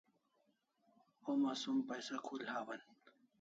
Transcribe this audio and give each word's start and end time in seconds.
Homa 1.25 1.53
som 1.63 1.77
paisa 1.87 2.15
khul 2.25 2.43
hawan 2.51 2.81